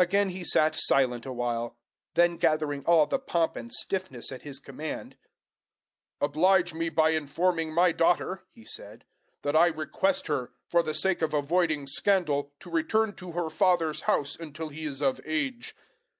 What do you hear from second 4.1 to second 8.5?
at his command, "Oblige me by informing my daughter,"